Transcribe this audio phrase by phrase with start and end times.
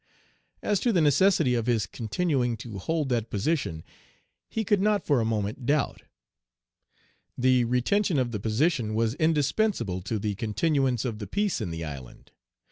[0.63, 3.83] As to the necessity of his continuing to hold that position,
[4.49, 6.01] he could not for a moment doubt.
[7.37, 11.85] The retention of the position was indispensable to the continuance of the peace in the
[11.85, 12.31] island.